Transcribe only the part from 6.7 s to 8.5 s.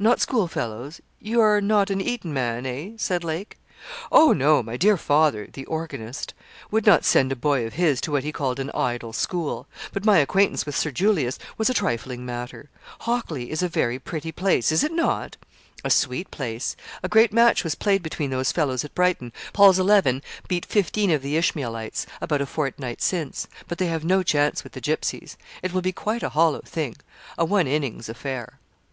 'would not send a boy of his to what he